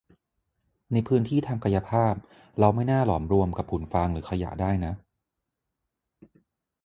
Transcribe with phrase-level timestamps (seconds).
[0.91, 2.13] ในพื้นที่ทางกายภาพ
[2.59, 4.93] เราไม่น่าหลอมรวมกับหุ่นฟางหรือขยะได้นะ